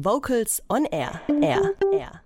Vocals 0.00 0.62
on 0.70 0.86
Air. 0.92 1.20
Air. 1.28 1.74
Air. 1.92 2.22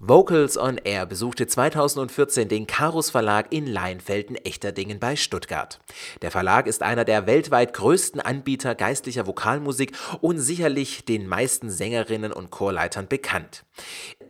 Vocals 0.00 0.58
on 0.58 0.78
Air 0.78 1.06
besuchte 1.06 1.46
2014 1.46 2.48
den 2.48 2.66
Karus 2.66 3.10
Verlag 3.10 3.46
in 3.52 3.66
Leinfelden-Echterdingen 3.66 4.98
bei 4.98 5.14
Stuttgart. 5.14 5.78
Der 6.20 6.32
Verlag 6.32 6.66
ist 6.66 6.82
einer 6.82 7.04
der 7.04 7.26
weltweit 7.26 7.72
größten 7.74 8.20
Anbieter 8.20 8.74
geistlicher 8.74 9.28
Vokalmusik 9.28 9.96
und 10.20 10.40
sicherlich 10.40 11.04
den 11.04 11.28
meisten 11.28 11.70
Sängerinnen 11.70 12.32
und 12.32 12.50
Chorleitern 12.50 13.06
bekannt. 13.06 13.64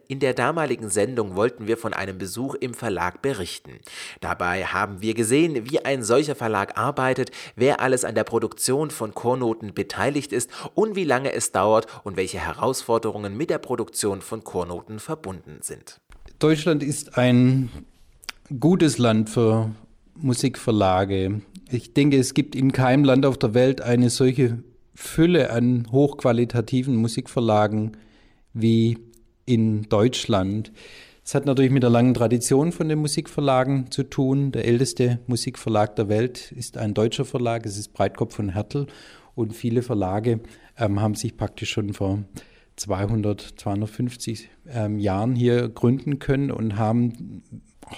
In 0.07 0.21
der 0.21 0.35
damaligen 0.35 0.91
Sendung 0.91 1.35
wollten 1.35 1.67
wir 1.67 1.79
von 1.79 1.95
einem 1.95 2.19
Besuch 2.19 2.55
im 2.57 2.75
Verlag 2.75 3.23
berichten. 3.23 3.81
Dabei 4.21 4.67
haben 4.67 5.01
wir 5.01 5.15
gesehen, 5.15 5.71
wie 5.71 5.83
ein 5.83 6.03
solcher 6.03 6.35
Verlag 6.35 6.77
arbeitet, 6.79 7.31
wer 7.57 7.81
alles 7.81 8.05
an 8.05 8.15
der 8.15 8.25
Produktion 8.25 8.91
von 8.91 9.15
Chornoten 9.15 9.73
beteiligt 9.73 10.33
ist 10.33 10.51
und 10.75 10.95
wie 10.95 11.05
lange 11.05 11.33
es 11.33 11.53
dauert 11.53 11.87
und 12.05 12.19
welche 12.19 12.39
Herausforderungen 12.39 13.35
mit 13.37 13.49
der 13.49 13.59
Produktion 13.59 14.21
von 14.21 14.45
Chornoten 14.45 15.01
verbunden 15.01 15.54
sind. 15.63 15.99
Deutschland 16.39 16.83
ist 16.83 17.17
ein 17.17 17.71
gutes 18.61 18.99
Land 18.99 19.31
für 19.31 19.71
Musikverlage. 20.17 21.43
Ich 21.71 21.95
denke, 21.95 22.19
es 22.19 22.35
gibt 22.35 22.55
in 22.55 22.73
keinem 22.73 23.05
Land 23.05 23.27
auf 23.27 23.39
der 23.39 23.55
Welt 23.55 23.81
eine 23.81 24.11
solche 24.11 24.63
Fülle 24.95 25.51
an 25.51 25.89
hochqualitativen 25.91 26.95
Musikverlagen 26.95 27.97
wie 28.53 28.99
in 29.47 29.83
Deutschland. 29.89 30.73
Es 31.25 31.35
hat 31.35 31.47
natürlich 31.47 31.71
mit 31.71 31.83
der 31.83 31.91
langen 31.91 32.15
Tradition 32.15 32.71
von 32.71 32.89
den 32.89 32.99
Musikverlagen 32.99 33.91
zu 33.91 34.05
tun. 34.05 34.53
Der 34.53 34.67
älteste 34.67 35.21
Musikverlag 35.27 35.97
der 35.97 36.09
Welt 36.09 36.53
ist 36.53 36.77
ein 36.77 36.93
deutscher 36.93 37.25
Verlag, 37.25 37.65
es 37.65 37.79
ist 37.79 37.95
Breitkopf 37.95 38.37
von 38.37 38.51
Hertel. 38.51 38.87
Und 39.35 39.55
viele 39.55 39.83
Verlage 39.83 40.41
ähm, 40.79 41.01
haben 41.01 41.15
sich 41.15 41.37
praktisch 41.37 41.71
schon 41.71 41.95
vor 41.95 42.23
200, 42.77 43.55
250 43.57 44.51
ähm, 44.69 44.99
Jahren 44.99 45.35
hier 45.35 45.69
gründen 45.69 46.19
können 46.19 46.51
und 46.51 46.77
haben 46.77 47.43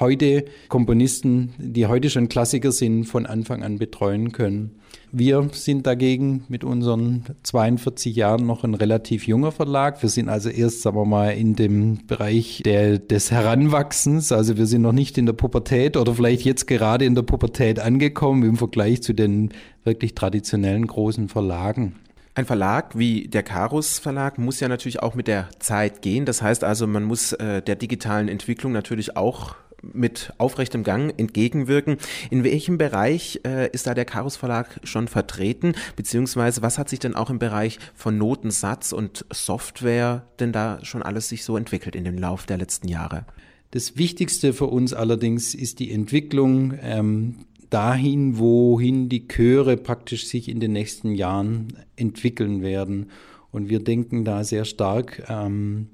heute 0.00 0.44
Komponisten, 0.68 1.54
die 1.58 1.86
heute 1.86 2.10
schon 2.10 2.28
Klassiker 2.28 2.72
sind, 2.72 3.04
von 3.04 3.26
Anfang 3.26 3.62
an 3.62 3.78
betreuen 3.78 4.32
können. 4.32 4.76
Wir 5.12 5.48
sind 5.52 5.86
dagegen 5.86 6.44
mit 6.48 6.64
unseren 6.64 7.24
42 7.42 8.14
Jahren 8.16 8.44
noch 8.44 8.64
ein 8.64 8.74
relativ 8.74 9.26
junger 9.26 9.52
Verlag. 9.52 10.02
Wir 10.02 10.08
sind 10.08 10.28
also 10.28 10.48
erst, 10.48 10.82
sagen 10.82 10.96
wir 10.96 11.04
mal, 11.04 11.30
in 11.30 11.54
dem 11.54 12.06
Bereich 12.06 12.62
der, 12.64 12.98
des 12.98 13.30
Heranwachsens. 13.30 14.32
Also 14.32 14.56
wir 14.56 14.66
sind 14.66 14.82
noch 14.82 14.92
nicht 14.92 15.16
in 15.16 15.26
der 15.26 15.32
Pubertät 15.32 15.96
oder 15.96 16.14
vielleicht 16.14 16.44
jetzt 16.44 16.66
gerade 16.66 17.04
in 17.04 17.14
der 17.14 17.22
Pubertät 17.22 17.78
angekommen 17.78 18.42
im 18.42 18.56
Vergleich 18.56 19.02
zu 19.02 19.14
den 19.14 19.50
wirklich 19.84 20.14
traditionellen 20.14 20.86
großen 20.86 21.28
Verlagen. 21.28 21.94
Ein 22.36 22.44
Verlag 22.44 22.98
wie 22.98 23.28
der 23.28 23.42
Karus 23.42 23.98
Verlag 23.98 24.36
muss 24.36 24.60
ja 24.60 24.68
natürlich 24.68 25.02
auch 25.02 25.14
mit 25.14 25.26
der 25.26 25.48
Zeit 25.58 26.02
gehen. 26.02 26.26
Das 26.26 26.42
heißt 26.42 26.64
also, 26.64 26.86
man 26.86 27.02
muss 27.02 27.32
äh, 27.32 27.62
der 27.62 27.76
digitalen 27.76 28.28
Entwicklung 28.28 28.72
natürlich 28.72 29.16
auch 29.16 29.56
mit 29.80 30.34
aufrechtem 30.36 30.84
Gang 30.84 31.18
entgegenwirken. 31.18 31.96
In 32.28 32.44
welchem 32.44 32.76
Bereich 32.76 33.40
äh, 33.46 33.70
ist 33.70 33.86
da 33.86 33.94
der 33.94 34.04
Karus 34.04 34.36
Verlag 34.36 34.80
schon 34.84 35.08
vertreten? 35.08 35.72
Beziehungsweise 35.96 36.60
was 36.60 36.76
hat 36.76 36.90
sich 36.90 36.98
denn 36.98 37.14
auch 37.14 37.30
im 37.30 37.38
Bereich 37.38 37.78
von 37.94 38.18
Notensatz 38.18 38.92
und 38.92 39.24
Software 39.32 40.26
denn 40.38 40.52
da 40.52 40.78
schon 40.82 41.02
alles 41.02 41.30
sich 41.30 41.42
so 41.42 41.56
entwickelt 41.56 41.96
in 41.96 42.04
dem 42.04 42.18
Lauf 42.18 42.44
der 42.44 42.58
letzten 42.58 42.88
Jahre? 42.88 43.24
Das 43.70 43.96
Wichtigste 43.96 44.52
für 44.52 44.66
uns 44.66 44.92
allerdings 44.92 45.54
ist 45.54 45.78
die 45.78 45.90
Entwicklung 45.90 46.74
ähm, 46.82 47.46
dahin, 47.70 48.38
wohin 48.38 49.08
die 49.08 49.28
Chöre 49.28 49.76
praktisch 49.76 50.26
sich 50.26 50.48
in 50.48 50.60
den 50.60 50.72
nächsten 50.72 51.14
Jahren 51.14 51.68
entwickeln 51.96 52.62
werden. 52.62 53.10
Und 53.50 53.68
wir 53.68 53.80
denken 53.80 54.24
da 54.24 54.44
sehr 54.44 54.64
stark 54.64 55.22
ähm, 55.28 55.88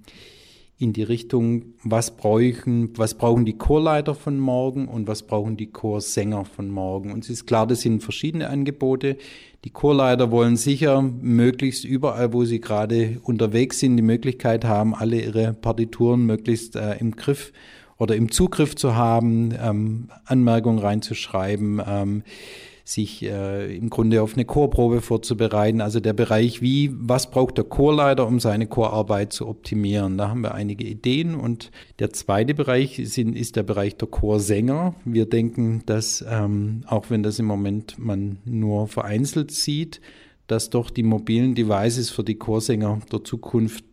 in 0.83 0.93
die 0.93 1.05
Richtung, 1.05 1.75
was 1.85 2.17
brauchen, 2.17 2.91
was 2.97 3.15
brauchen 3.15 3.45
die 3.45 3.57
Chorleiter 3.57 4.17
von 4.17 4.39
morgen 4.41 4.89
und 4.89 5.07
was 5.07 5.23
brauchen 5.23 5.57
die 5.57 5.71
Chorsänger 5.71 6.45
von 6.45 6.71
morgen. 6.71 7.13
Und 7.13 7.23
es 7.23 7.31
ist 7.31 7.47
klar, 7.47 7.69
das 7.69 7.83
sind 7.83 8.03
verschiedene 8.03 8.49
Angebote. 8.49 9.17
Die 9.65 9.71
Chorleiter 9.71 10.33
wollen 10.33 10.57
sicher 10.57 11.01
möglichst 11.01 11.85
überall, 11.85 12.33
wo 12.33 12.45
sie 12.45 12.61
gerade 12.61 13.21
unterwegs 13.23 13.79
sind, 13.79 13.97
die 13.97 14.03
Möglichkeit 14.03 14.65
haben, 14.65 14.93
alle 14.93 15.21
ihre 15.21 15.53
Partituren 15.53 16.27
möglichst 16.27 16.75
äh, 16.75 16.97
im 16.97 17.13
Griff 17.13 17.53
oder 18.03 18.17
im 18.17 18.33
Zugriff 18.33 18.75
zu 18.75 18.97
haben, 18.97 19.55
ähm, 19.63 20.09
Anmerkungen 20.25 20.81
reinzuschreiben. 20.81 21.81
Ähm, 21.87 22.23
sich 22.85 23.23
äh, 23.23 23.77
im 23.77 23.91
Grunde 23.91 24.23
auf 24.23 24.35
eine 24.35 24.45
Chorprobe 24.45 25.01
vorzubereiten. 25.01 25.81
Also 25.81 26.01
der 26.01 26.15
Bereich, 26.15 26.61
wie, 26.61 26.91
was 26.93 27.31
braucht 27.31 27.57
der 27.57 27.65
Chorleiter, 27.65 28.27
um 28.27 28.41
seine 28.41 28.67
Chorarbeit 28.67 29.33
zu 29.33 29.47
optimieren. 29.47 30.19
Da 30.19 30.29
haben 30.29 30.41
wir 30.41 30.53
einige 30.53 30.85
Ideen. 30.85 31.37
Und 31.37 31.71
der 32.01 32.13
zweite 32.13 32.55
Bereich 32.55 33.01
sind, 33.05 33.37
ist 33.37 33.55
der 33.55 33.63
Bereich 33.63 33.97
der 33.99 34.09
Chorsänger. 34.09 34.97
Wir 35.05 35.27
denken, 35.27 35.85
dass, 35.87 36.25
ähm, 36.29 36.83
auch 36.89 37.09
wenn 37.09 37.23
das 37.23 37.39
im 37.39 37.47
Moment 37.47 38.01
man 38.01 38.39
nur 38.45 38.89
vereinzelt 38.89 39.53
sieht, 39.53 40.01
dass 40.49 40.71
doch 40.71 40.91
die 40.91 41.05
mobilen 41.05 41.55
Devices 41.55 42.11
für 42.11 42.25
die 42.25 42.35
Chorsänger 42.35 42.99
der 43.13 43.23
Zukunft 43.23 43.85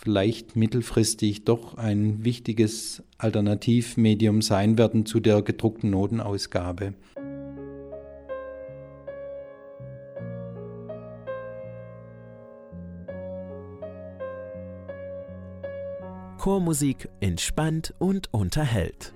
vielleicht 0.00 0.54
mittelfristig 0.54 1.44
doch 1.44 1.76
ein 1.76 2.24
wichtiges 2.24 3.02
Alternativmedium 3.18 4.42
sein 4.42 4.78
werden 4.78 5.06
zu 5.06 5.18
der 5.18 5.42
gedruckten 5.42 5.90
Notenausgabe. 5.90 6.94
Chormusik 16.38 17.08
entspannt 17.18 17.92
und 17.98 18.32
unterhält. 18.32 19.12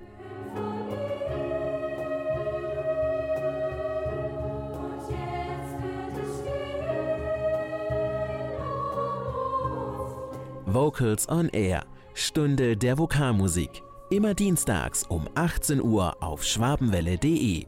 Vocals 10.73 11.29
on 11.29 11.49
Air, 11.49 11.85
Stunde 12.15 12.75
der 12.75 12.97
Vokalmusik. 12.97 13.83
Immer 14.09 14.33
dienstags 14.33 15.03
um 15.03 15.29
18 15.35 15.79
Uhr 15.79 16.15
auf 16.19 16.43
schwabenwelle.de. 16.43 17.67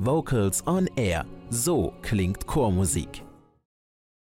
Vocals 0.00 0.66
on 0.66 0.88
Air, 0.96 1.26
so 1.50 1.92
klingt 2.02 2.48
Chormusik. 2.48 3.22